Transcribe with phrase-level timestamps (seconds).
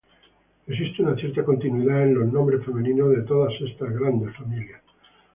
[0.65, 4.81] Existe una cierta continuidad en los nombres femeninos de todas estas grandes familias.